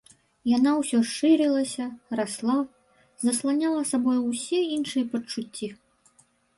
Яна 0.51 0.71
ўсё 0.79 1.01
шырылася, 1.09 1.85
расла, 2.21 2.57
засланяла 3.27 3.81
сабою 3.93 4.19
ўсе 4.31 4.67
іншыя 4.75 5.05
пачуцці. 5.17 5.75